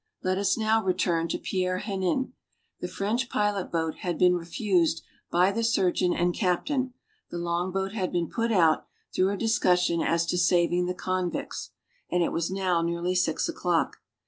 [0.23, 2.33] Let us now return to Pierre Henin.
[2.79, 6.95] The French pilot boat had been refused by the surgeon and captain
[7.29, 11.69] the long boat had been put out, through a discussion as to saving the convicts
[12.09, 13.97] and it was now nearly six o'clock.